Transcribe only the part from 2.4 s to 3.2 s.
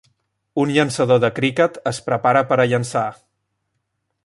per a llançar